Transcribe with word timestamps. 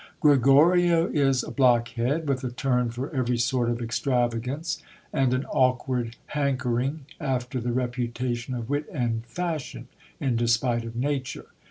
Gregorio 0.19 1.05
is 1.11 1.43
a 1.43 1.51
blockhead, 1.51 2.27
with 2.27 2.43
a 2.43 2.49
turn 2.49 2.89
for 2.89 3.11
every 3.11 3.37
sort 3.37 3.69
of 3.69 3.83
extravagance, 3.83 4.81
and 5.13 5.31
an 5.31 5.45
awkward 5.51 6.15
hank 6.25 6.61
ering 6.61 7.01
after 7.19 7.61
the 7.61 7.71
reputation 7.71 8.55
of 8.55 8.67
wit 8.67 8.87
and 8.91 9.23
fashion, 9.27 9.87
in 10.19 10.35
despite 10.35 10.85
of 10.85 10.95
nature. 10.95 11.49